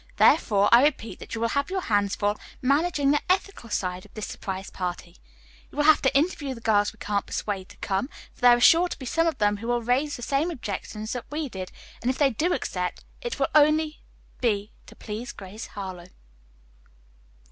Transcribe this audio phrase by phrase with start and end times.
[0.17, 4.11] Therefore I repeat that you will have your hands full managing the ethical side of
[4.15, 5.17] this surprise party.
[5.69, 8.59] You will have to interview the girls we can't persuade to come, for there are
[8.59, 11.71] sure to be some of them who will raise the same objections that we did,
[12.01, 14.01] and if they do accept, it will be only
[14.41, 16.09] to please Grace Harlowe."